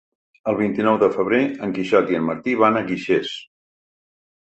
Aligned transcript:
El 0.51 0.55
vint-i-nou 0.61 0.97
de 1.03 1.09
febrer 1.17 1.43
en 1.69 1.75
Quixot 1.77 2.11
i 2.15 2.19
en 2.23 2.29
Martí 2.33 2.59
van 2.65 2.83
a 2.83 2.85
Guixers. 2.91 3.39